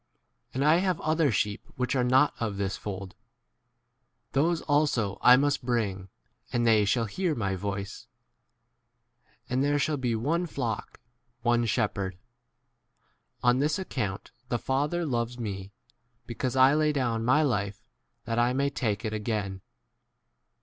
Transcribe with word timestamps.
And 0.51 0.65
I 0.65 0.77
have 0.77 0.99
other 1.01 1.31
sheep 1.31 1.67
which 1.75 1.95
are 1.95 2.03
not 2.03 2.33
of 2.39 2.57
this 2.57 2.75
fold; 2.75 3.13
those 4.31 4.61
also 4.63 5.19
I 5.21 5.37
must 5.37 5.63
bring 5.63 5.95
1, 5.99 6.07
and 6.53 6.65
they 6.65 6.85
shall 6.85 7.05
hear 7.05 7.35
my 7.35 7.55
voice; 7.55 8.07
and 9.47 9.63
there 9.63 9.77
shall 9.77 9.97
be 9.97 10.15
one 10.15 10.47
flock, 10.47 10.99
one 11.43 11.67
shepherd. 11.67 12.13
17 13.41 13.41
On 13.43 13.59
this 13.59 13.77
account 13.77 14.31
the 14.49 14.57
Father 14.57 15.05
loves 15.05 15.37
me, 15.37 15.71
because 16.25 16.55
I' 16.55 16.73
lay 16.73 16.91
down 16.91 17.23
my 17.23 17.43
life 17.43 17.83
18 18.23 18.23
that 18.25 18.39
I 18.39 18.53
may 18.53 18.71
take 18.71 19.05
it 19.05 19.13
again. 19.13 19.61